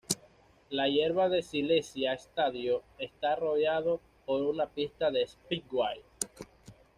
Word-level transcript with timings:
La 0.71 0.87
hierba 0.89 1.29
de 1.29 1.43
Silesia 1.43 2.13
estadio 2.13 2.81
está 2.97 3.35
rodeado 3.35 4.01
por 4.25 4.41
una 4.41 4.65
pista 4.67 5.11
de 5.11 5.27
Speedway. 5.27 6.01